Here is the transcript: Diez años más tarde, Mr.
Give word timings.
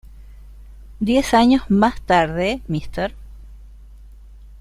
Diez 1.01 1.35
años 1.35 1.69
más 1.69 2.01
tarde, 2.01 2.63
Mr. 2.67 3.11